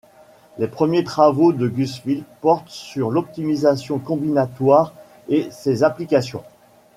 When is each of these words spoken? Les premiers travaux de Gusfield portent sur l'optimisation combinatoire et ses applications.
Les 0.57 0.67
premiers 0.67 1.03
travaux 1.03 1.53
de 1.53 1.67
Gusfield 1.67 2.23
portent 2.41 2.69
sur 2.71 3.11
l'optimisation 3.11 3.99
combinatoire 3.99 4.93
et 5.29 5.47
ses 5.51 5.83
applications. 5.83 6.43